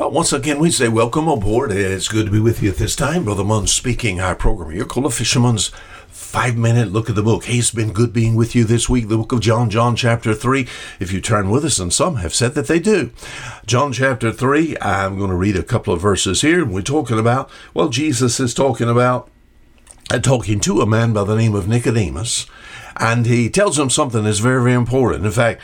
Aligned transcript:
Uh, 0.00 0.08
once 0.08 0.32
again, 0.32 0.58
we 0.58 0.70
say 0.70 0.88
welcome 0.88 1.28
aboard. 1.28 1.70
It's 1.70 2.08
good 2.08 2.24
to 2.24 2.32
be 2.32 2.40
with 2.40 2.62
you 2.62 2.70
at 2.70 2.76
this 2.76 2.96
time. 2.96 3.24
Brother 3.24 3.44
Munn 3.44 3.66
speaking, 3.66 4.18
our 4.18 4.34
program. 4.34 4.74
You're 4.74 4.86
called 4.86 5.04
a 5.04 5.10
fisherman's 5.10 5.72
five 6.08 6.56
minute 6.56 6.90
look 6.90 7.10
at 7.10 7.16
the 7.16 7.22
book. 7.22 7.44
Hey, 7.44 7.58
it's 7.58 7.70
been 7.70 7.92
good 7.92 8.10
being 8.10 8.34
with 8.34 8.54
you 8.54 8.64
this 8.64 8.88
week. 8.88 9.08
The 9.08 9.18
book 9.18 9.32
of 9.32 9.40
John, 9.40 9.68
John 9.68 9.96
chapter 9.96 10.32
3. 10.32 10.66
If 11.00 11.12
you 11.12 11.20
turn 11.20 11.50
with 11.50 11.66
us, 11.66 11.78
and 11.78 11.92
some 11.92 12.16
have 12.16 12.34
said 12.34 12.54
that 12.54 12.66
they 12.66 12.78
do. 12.78 13.10
John 13.66 13.92
chapter 13.92 14.32
3, 14.32 14.78
I'm 14.80 15.18
going 15.18 15.28
to 15.28 15.36
read 15.36 15.56
a 15.56 15.62
couple 15.62 15.92
of 15.92 16.00
verses 16.00 16.40
here. 16.40 16.64
We're 16.64 16.80
talking 16.80 17.18
about, 17.18 17.50
well, 17.74 17.90
Jesus 17.90 18.40
is 18.40 18.54
talking 18.54 18.88
about, 18.88 19.28
uh, 20.10 20.18
talking 20.18 20.60
to 20.60 20.80
a 20.80 20.86
man 20.86 21.12
by 21.12 21.24
the 21.24 21.36
name 21.36 21.54
of 21.54 21.68
Nicodemus, 21.68 22.46
and 22.96 23.26
he 23.26 23.50
tells 23.50 23.78
him 23.78 23.90
something 23.90 24.24
that's 24.24 24.38
very, 24.38 24.62
very 24.62 24.74
important. 24.74 25.26
In 25.26 25.32
fact, 25.32 25.60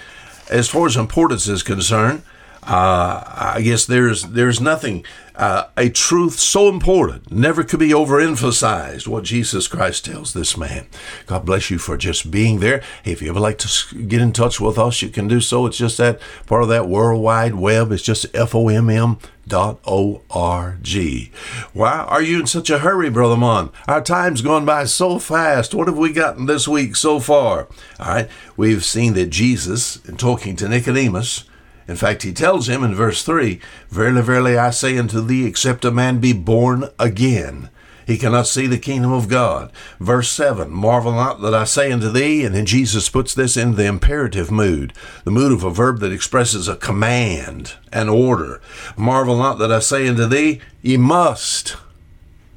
as 0.50 0.68
far 0.68 0.86
as 0.86 0.96
importance 0.98 1.48
is 1.48 1.62
concerned, 1.62 2.22
uh, 2.66 3.22
I 3.54 3.62
guess 3.62 3.86
there's 3.86 4.24
there's 4.24 4.60
nothing 4.60 5.04
uh, 5.36 5.68
a 5.76 5.88
truth 5.88 6.38
so 6.38 6.68
important 6.68 7.30
never 7.30 7.62
could 7.62 7.78
be 7.78 7.90
overemphasized. 7.90 9.06
What 9.06 9.24
Jesus 9.24 9.68
Christ 9.68 10.06
tells 10.06 10.32
this 10.32 10.56
man. 10.56 10.86
God 11.26 11.44
bless 11.44 11.70
you 11.70 11.78
for 11.78 11.96
just 11.96 12.30
being 12.30 12.58
there. 12.58 12.82
Hey, 13.04 13.12
if 13.12 13.22
you 13.22 13.28
ever 13.30 13.38
like 13.38 13.58
to 13.58 13.96
get 14.06 14.20
in 14.20 14.32
touch 14.32 14.60
with 14.60 14.78
us, 14.78 15.00
you 15.00 15.10
can 15.10 15.28
do 15.28 15.40
so. 15.40 15.66
It's 15.66 15.76
just 15.76 15.98
that 15.98 16.20
part 16.46 16.64
of 16.64 16.68
that 16.70 16.88
World 16.88 17.22
Wide 17.22 17.54
Web. 17.54 17.92
It's 17.92 18.02
just 18.02 18.26
F-O-M-M 18.34 19.18
dot 19.46 19.78
O-R-G. 19.86 21.30
Why 21.72 21.98
are 22.00 22.22
you 22.22 22.40
in 22.40 22.46
such 22.46 22.68
a 22.70 22.80
hurry, 22.80 23.10
Brother 23.10 23.36
Munn? 23.36 23.70
Our 23.86 24.02
time's 24.02 24.42
gone 24.42 24.64
by 24.64 24.86
so 24.86 25.20
fast. 25.20 25.72
What 25.72 25.86
have 25.86 25.98
we 25.98 26.12
gotten 26.12 26.46
this 26.46 26.66
week 26.66 26.96
so 26.96 27.20
far? 27.20 27.68
All 28.00 28.08
right, 28.08 28.28
we've 28.56 28.84
seen 28.84 29.12
that 29.12 29.26
Jesus, 29.26 30.04
in 30.06 30.16
talking 30.16 30.56
to 30.56 30.68
Nicodemus, 30.68 31.44
in 31.88 31.96
fact, 31.96 32.22
he 32.22 32.32
tells 32.32 32.68
him 32.68 32.82
in 32.82 32.94
verse 32.94 33.22
3 33.22 33.60
Verily, 33.90 34.22
verily, 34.22 34.58
I 34.58 34.70
say 34.70 34.98
unto 34.98 35.20
thee, 35.20 35.46
except 35.46 35.84
a 35.84 35.90
man 35.90 36.18
be 36.18 36.32
born 36.32 36.88
again, 36.98 37.70
he 38.06 38.18
cannot 38.18 38.46
see 38.46 38.68
the 38.68 38.78
kingdom 38.78 39.12
of 39.12 39.28
God. 39.28 39.72
Verse 39.98 40.28
7 40.30 40.70
Marvel 40.70 41.12
not 41.12 41.40
that 41.42 41.54
I 41.54 41.64
say 41.64 41.90
unto 41.90 42.10
thee, 42.10 42.44
and 42.44 42.54
then 42.54 42.64
Jesus 42.64 43.08
puts 43.08 43.34
this 43.34 43.56
in 43.56 43.74
the 43.74 43.86
imperative 43.86 44.50
mood, 44.50 44.92
the 45.24 45.30
mood 45.30 45.52
of 45.52 45.64
a 45.64 45.70
verb 45.70 45.98
that 46.00 46.12
expresses 46.12 46.68
a 46.68 46.76
command, 46.76 47.74
an 47.92 48.08
order. 48.08 48.60
Marvel 48.96 49.36
not 49.36 49.58
that 49.58 49.72
I 49.72 49.80
say 49.80 50.08
unto 50.08 50.26
thee, 50.26 50.60
ye 50.82 50.96
must, 50.96 51.76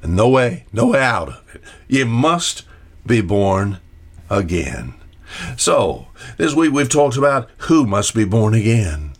and 0.02 0.14
no 0.14 0.28
way, 0.28 0.66
no 0.72 0.88
way 0.88 1.02
out 1.02 1.28
of 1.28 1.54
it, 1.54 1.62
ye 1.88 2.04
must 2.04 2.64
be 3.04 3.20
born 3.20 3.78
again. 4.28 4.94
So, 5.56 6.08
this 6.36 6.54
week 6.54 6.72
we've 6.72 6.88
talked 6.88 7.16
about 7.16 7.48
who 7.58 7.86
must 7.86 8.14
be 8.14 8.24
born 8.24 8.54
again. 8.54 9.12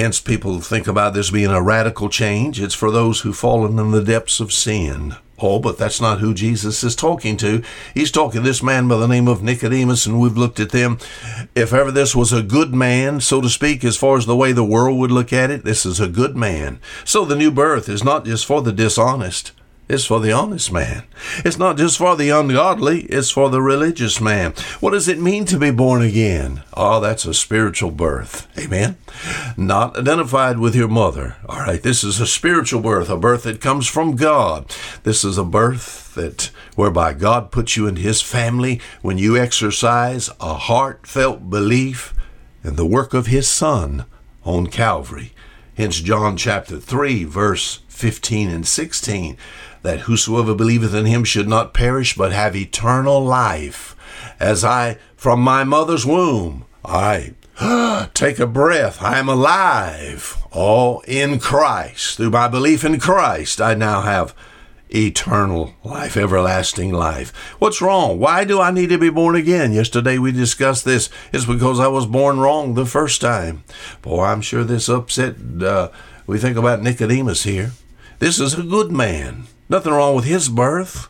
Hence, 0.00 0.18
people 0.18 0.60
think 0.60 0.86
about 0.86 1.12
this 1.12 1.30
being 1.30 1.50
a 1.50 1.60
radical 1.60 2.08
change. 2.08 2.58
It's 2.58 2.74
for 2.74 2.90
those 2.90 3.20
who've 3.20 3.36
fallen 3.36 3.78
in 3.78 3.90
the 3.90 4.02
depths 4.02 4.40
of 4.40 4.50
sin. 4.50 5.14
Oh, 5.38 5.58
but 5.58 5.76
that's 5.76 6.00
not 6.00 6.20
who 6.20 6.32
Jesus 6.32 6.82
is 6.82 6.96
talking 6.96 7.36
to. 7.36 7.62
He's 7.92 8.10
talking 8.10 8.40
to 8.40 8.48
this 8.48 8.62
man 8.62 8.88
by 8.88 8.96
the 8.96 9.06
name 9.06 9.28
of 9.28 9.42
Nicodemus, 9.42 10.06
and 10.06 10.18
we've 10.18 10.38
looked 10.38 10.58
at 10.58 10.70
them. 10.70 10.96
If 11.54 11.74
ever 11.74 11.90
this 11.90 12.16
was 12.16 12.32
a 12.32 12.42
good 12.42 12.72
man, 12.72 13.20
so 13.20 13.42
to 13.42 13.50
speak, 13.50 13.84
as 13.84 13.98
far 13.98 14.16
as 14.16 14.24
the 14.24 14.34
way 14.34 14.52
the 14.52 14.64
world 14.64 14.98
would 14.98 15.10
look 15.10 15.34
at 15.34 15.50
it, 15.50 15.64
this 15.64 15.84
is 15.84 16.00
a 16.00 16.08
good 16.08 16.34
man. 16.34 16.80
So 17.04 17.26
the 17.26 17.36
new 17.36 17.50
birth 17.50 17.86
is 17.86 18.02
not 18.02 18.24
just 18.24 18.46
for 18.46 18.62
the 18.62 18.72
dishonest. 18.72 19.52
It's 19.90 20.06
for 20.06 20.20
the 20.20 20.30
honest 20.30 20.72
man. 20.72 21.02
It's 21.38 21.58
not 21.58 21.76
just 21.76 21.98
for 21.98 22.14
the 22.14 22.30
ungodly, 22.30 23.00
it's 23.06 23.32
for 23.32 23.50
the 23.50 23.60
religious 23.60 24.20
man. 24.20 24.52
What 24.78 24.92
does 24.92 25.08
it 25.08 25.18
mean 25.18 25.46
to 25.46 25.58
be 25.58 25.72
born 25.72 26.00
again? 26.00 26.62
Oh, 26.74 27.00
that's 27.00 27.24
a 27.24 27.34
spiritual 27.34 27.90
birth. 27.90 28.46
Amen. 28.56 28.98
Not 29.56 29.98
identified 29.98 30.60
with 30.60 30.76
your 30.76 30.86
mother. 30.86 31.38
All 31.48 31.58
right, 31.58 31.82
this 31.82 32.04
is 32.04 32.20
a 32.20 32.26
spiritual 32.28 32.80
birth, 32.80 33.10
a 33.10 33.16
birth 33.16 33.42
that 33.42 33.60
comes 33.60 33.88
from 33.88 34.14
God. 34.14 34.72
This 35.02 35.24
is 35.24 35.36
a 35.36 35.44
birth 35.44 36.14
that 36.14 36.52
whereby 36.76 37.12
God 37.12 37.50
puts 37.50 37.76
you 37.76 37.88
in 37.88 37.96
his 37.96 38.22
family 38.22 38.80
when 39.02 39.18
you 39.18 39.36
exercise 39.36 40.30
a 40.40 40.54
heartfelt 40.54 41.50
belief 41.50 42.14
in 42.62 42.76
the 42.76 42.86
work 42.86 43.12
of 43.12 43.26
his 43.26 43.48
son 43.48 44.04
on 44.44 44.68
Calvary. 44.68 45.32
Hence 45.80 46.00
John 46.00 46.36
chapter 46.36 46.78
3 46.78 47.24
verse 47.24 47.80
15 47.88 48.50
and 48.50 48.66
16 48.66 49.38
that 49.80 50.00
whosoever 50.00 50.54
believeth 50.54 50.92
in 50.92 51.06
him 51.06 51.24
should 51.24 51.48
not 51.48 51.72
perish, 51.72 52.14
but 52.14 52.32
have 52.32 52.54
eternal 52.54 53.24
life. 53.24 53.96
As 54.38 54.62
I, 54.62 54.98
from 55.16 55.40
my 55.40 55.64
mother's 55.64 56.04
womb, 56.04 56.66
I 56.84 57.32
take 58.12 58.38
a 58.38 58.46
breath. 58.46 59.02
I 59.02 59.18
am 59.18 59.30
alive. 59.30 60.36
All 60.52 61.00
in 61.08 61.38
Christ. 61.38 62.18
Through 62.18 62.28
my 62.28 62.46
belief 62.46 62.84
in 62.84 63.00
Christ, 63.00 63.58
I 63.58 63.72
now 63.72 64.02
have 64.02 64.34
eternal 64.94 65.74
life, 65.84 66.16
everlasting 66.16 66.92
life. 66.92 67.34
What's 67.58 67.82
wrong? 67.82 68.18
Why 68.18 68.44
do 68.44 68.60
I 68.60 68.70
need 68.70 68.88
to 68.88 68.98
be 68.98 69.10
born 69.10 69.36
again? 69.36 69.72
Yesterday 69.72 70.18
we 70.18 70.32
discussed 70.32 70.84
this. 70.84 71.10
It's 71.32 71.44
because 71.44 71.78
I 71.78 71.88
was 71.88 72.06
born 72.06 72.40
wrong 72.40 72.74
the 72.74 72.86
first 72.86 73.20
time. 73.20 73.62
Boy, 74.02 74.24
I'm 74.24 74.40
sure 74.40 74.64
this 74.64 74.88
upset. 74.88 75.36
Uh, 75.62 75.90
we 76.26 76.38
think 76.38 76.56
about 76.56 76.82
Nicodemus 76.82 77.44
here. 77.44 77.72
This 78.18 78.40
is 78.40 78.54
a 78.54 78.62
good 78.62 78.90
man. 78.90 79.44
Nothing 79.68 79.92
wrong 79.92 80.14
with 80.14 80.24
his 80.24 80.48
birth. 80.48 81.09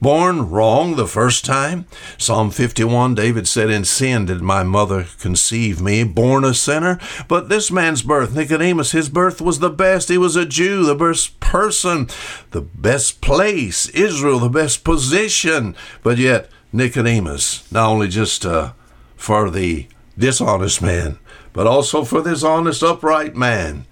Born 0.00 0.50
wrong 0.50 0.96
the 0.96 1.06
first 1.06 1.44
time. 1.44 1.86
Psalm 2.18 2.50
51, 2.50 3.14
David 3.14 3.48
said, 3.48 3.70
In 3.70 3.84
sin 3.84 4.26
did 4.26 4.42
my 4.42 4.62
mother 4.62 5.06
conceive 5.18 5.80
me, 5.80 6.04
born 6.04 6.44
a 6.44 6.52
sinner. 6.52 6.98
But 7.28 7.48
this 7.48 7.70
man's 7.70 8.02
birth, 8.02 8.34
Nicodemus, 8.34 8.92
his 8.92 9.08
birth 9.08 9.40
was 9.40 9.58
the 9.58 9.70
best. 9.70 10.08
He 10.08 10.18
was 10.18 10.36
a 10.36 10.44
Jew, 10.44 10.84
the 10.84 10.94
best 10.94 11.40
person, 11.40 12.08
the 12.50 12.60
best 12.60 13.22
place, 13.22 13.88
Israel, 13.90 14.38
the 14.38 14.50
best 14.50 14.84
position. 14.84 15.74
But 16.02 16.18
yet, 16.18 16.50
Nicodemus, 16.74 17.70
not 17.72 17.88
only 17.88 18.08
just 18.08 18.44
uh, 18.44 18.72
for 19.16 19.50
the 19.50 19.86
dishonest 20.18 20.82
man, 20.82 21.18
but 21.54 21.66
also 21.66 22.04
for 22.04 22.20
this 22.20 22.44
honest, 22.44 22.82
upright 22.82 23.34
man, 23.34 23.86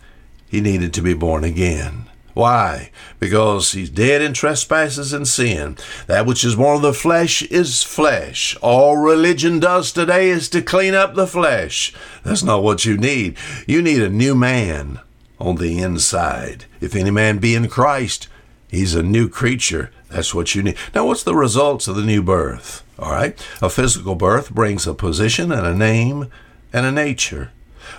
he 0.46 0.60
needed 0.60 0.92
to 0.94 1.02
be 1.02 1.14
born 1.14 1.44
again. 1.44 2.03
Why? 2.34 2.90
Because 3.20 3.72
he's 3.72 3.90
dead 3.90 4.20
in 4.20 4.32
trespasses 4.32 5.12
and 5.12 5.26
sin. 5.26 5.76
That 6.08 6.26
which 6.26 6.44
is 6.44 6.56
born 6.56 6.76
of 6.76 6.82
the 6.82 6.92
flesh 6.92 7.42
is 7.42 7.84
flesh. 7.84 8.56
All 8.60 8.96
religion 8.96 9.60
does 9.60 9.92
today 9.92 10.28
is 10.28 10.48
to 10.50 10.60
clean 10.60 10.94
up 10.94 11.14
the 11.14 11.28
flesh. 11.28 11.94
That's 12.24 12.42
not 12.42 12.64
what 12.64 12.84
you 12.84 12.96
need. 12.96 13.36
You 13.68 13.80
need 13.80 14.02
a 14.02 14.08
new 14.08 14.34
man 14.34 15.00
on 15.38 15.56
the 15.56 15.78
inside. 15.78 16.64
If 16.80 16.96
any 16.96 17.12
man 17.12 17.38
be 17.38 17.54
in 17.54 17.68
Christ, 17.68 18.28
he's 18.68 18.96
a 18.96 19.02
new 19.02 19.28
creature. 19.28 19.92
That's 20.10 20.34
what 20.34 20.54
you 20.56 20.62
need. 20.62 20.76
Now, 20.94 21.06
what's 21.06 21.22
the 21.22 21.36
results 21.36 21.86
of 21.86 21.94
the 21.94 22.02
new 22.02 22.22
birth? 22.22 22.82
All 22.98 23.12
right. 23.12 23.38
A 23.62 23.70
physical 23.70 24.16
birth 24.16 24.50
brings 24.50 24.86
a 24.86 24.94
position 24.94 25.52
and 25.52 25.66
a 25.66 25.74
name 25.74 26.30
and 26.72 26.84
a 26.84 26.92
nature. 26.92 27.52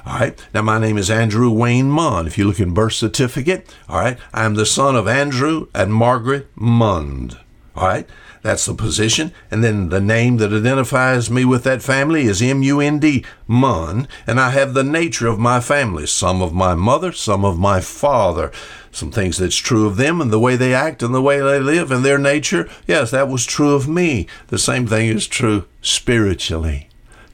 All 0.06 0.20
right. 0.20 0.48
Now, 0.54 0.62
my 0.62 0.80
name 0.80 0.98
is 0.98 1.10
Andrew 1.10 1.50
Wayne 1.52 1.90
Munn. 1.90 2.28
If 2.28 2.38
you 2.38 2.46
look 2.46 2.60
in 2.60 2.74
birth 2.74 2.94
certificate, 2.94 3.74
all 3.90 4.00
right, 4.00 4.18
I'm 4.34 4.56
the 4.56 4.66
son 4.66 4.96
of 4.96 5.08
Andrew 5.08 5.68
and 5.74 5.94
Margaret 5.94 6.48
Mund. 6.56 7.38
All 7.76 7.88
right. 7.88 8.08
That's 8.42 8.66
the 8.66 8.76
position. 8.76 9.34
And 9.50 9.64
then 9.64 9.90
the 9.90 10.00
name 10.00 10.38
that 10.38 10.54
identifies 10.54 11.32
me 11.32 11.46
with 11.46 11.64
that 11.64 11.82
family 11.82 12.26
is 12.26 12.44
M 12.44 12.62
U 12.62 12.80
N 12.80 13.00
D, 13.00 13.26
Munn. 13.48 14.08
And 14.28 14.40
I 14.40 14.52
have 14.52 14.76
the 14.76 14.84
nature 14.84 15.26
of 15.28 15.40
my 15.40 15.60
family 15.60 16.06
some 16.06 16.44
of 16.44 16.54
my 16.54 16.76
mother, 16.76 17.12
some 17.12 17.44
of 17.44 17.58
my 17.58 17.82
father. 17.82 18.52
Some 18.92 19.12
things 19.12 19.40
that's 19.40 19.56
true 19.56 19.88
of 19.88 19.98
them 19.98 20.22
and 20.22 20.32
the 20.32 20.40
way 20.40 20.56
they 20.56 20.76
act 20.76 21.02
and 21.02 21.14
the 21.14 21.24
way 21.24 21.40
they 21.40 21.60
live 21.60 21.92
and 21.92 22.06
their 22.06 22.20
nature. 22.20 22.70
Yes, 22.86 23.12
that 23.12 23.28
was 23.28 23.48
true 23.48 23.74
of 23.74 23.90
me. 23.90 24.28
The 24.48 24.60
same 24.60 24.86
thing 24.86 25.08
is 25.10 25.28
true 25.28 25.66
spiritually. 25.82 26.88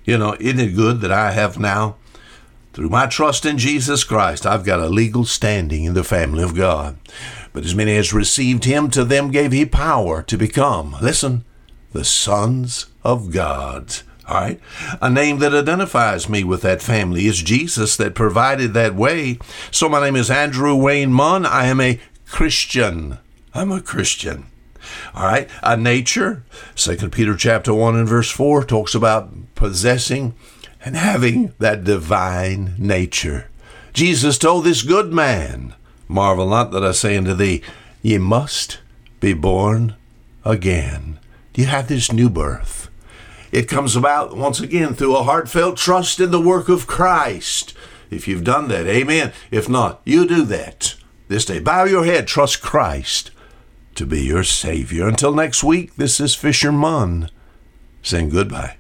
You 0.06 0.18
know, 0.18 0.38
isn't 0.40 0.60
it 0.60 0.76
good 0.76 1.02
that 1.02 1.12
I 1.12 1.34
have 1.34 1.60
now 1.60 1.98
through 2.74 2.90
my 2.90 3.06
trust 3.06 3.46
in 3.46 3.58
Jesus 3.58 4.04
Christ, 4.04 4.46
I've 4.46 4.64
got 4.64 4.80
a 4.80 4.88
legal 4.88 5.26
standing 5.26 5.84
in 5.84 5.94
the 5.94 6.04
family 6.04 6.44
of 6.44 6.56
God. 6.56 6.98
But 7.54 7.66
as 7.66 7.76
many 7.76 7.98
as 7.98 8.14
received 8.14 8.64
him, 8.64 8.90
to 8.92 9.04
them 9.04 9.32
gave 9.32 9.52
he 9.52 9.66
power 9.66 10.24
to 10.24 10.38
become, 10.38 10.96
listen, 11.02 11.44
the 11.92 12.06
sons 12.06 12.88
of 13.04 13.32
God. 13.32 13.98
All 14.28 14.40
right. 14.40 14.60
A 15.02 15.10
name 15.10 15.40
that 15.40 15.54
identifies 15.54 16.30
me 16.30 16.46
with 16.46 16.62
that 16.62 16.82
family 16.82 17.28
is 17.28 17.44
Jesus 17.44 17.98
that 17.98 18.16
provided 18.16 18.74
that 18.74 18.96
way. 18.96 19.40
So 19.72 19.90
my 19.90 20.00
name 20.00 20.16
is 20.16 20.32
Andrew 20.32 20.74
Wayne 20.76 21.12
Munn. 21.12 21.46
I 21.46 21.66
am 21.66 21.82
a 21.82 22.00
Christian. 22.28 23.18
I'm 23.54 23.72
a 23.72 23.82
Christian. 23.82 24.46
All 25.14 25.26
right. 25.26 25.50
A 25.62 25.76
nature. 25.76 26.46
Second 26.76 27.12
Peter 27.12 27.36
chapter 27.36 27.74
1 27.74 27.98
and 27.98 28.08
verse 28.08 28.32
4 28.32 28.64
talks 28.64 28.96
about 28.96 29.34
possessing 29.56 30.34
and 30.84 30.96
having 30.96 31.54
that 31.60 31.84
divine 31.84 32.76
nature. 32.78 33.48
Jesus 33.94 34.38
told 34.38 34.64
this 34.64 34.84
good 34.84 35.12
man, 35.12 35.76
Marvel 36.08 36.50
not 36.50 36.72
that 36.72 36.84
I 36.84 36.92
say 36.92 37.18
unto 37.18 37.34
thee, 37.34 37.62
Ye 38.02 38.18
must 38.18 38.80
be 39.20 39.34
born 39.34 39.96
again. 40.44 41.20
You 41.56 41.66
have 41.66 41.88
this 41.88 42.12
new 42.12 42.30
birth? 42.30 42.90
It 43.52 43.68
comes 43.68 43.96
about 43.96 44.36
once 44.36 44.60
again 44.60 44.94
through 44.94 45.16
a 45.16 45.24
heartfelt 45.24 45.78
trust 45.78 46.20
in 46.20 46.32
the 46.32 46.42
work 46.42 46.70
of 46.70 46.88
Christ. 46.88 47.74
If 48.10 48.28
you've 48.28 48.44
done 48.44 48.70
that, 48.70 48.88
amen. 48.88 49.34
If 49.52 49.70
not, 49.70 50.02
you 50.06 50.26
do 50.26 50.44
that 50.44 50.96
this 51.28 51.46
day. 51.46 51.60
Bow 51.60 51.84
your 51.84 52.06
head, 52.06 52.28
trust 52.28 52.62
Christ 52.62 53.32
to 53.96 54.06
be 54.06 54.22
your 54.22 54.44
Savior. 54.44 55.08
Until 55.08 55.34
next 55.34 55.64
week, 55.64 55.96
this 55.96 56.20
is 56.20 56.34
Fisher 56.34 56.72
Munn 56.72 57.30
saying 58.02 58.30
goodbye. 58.30 58.78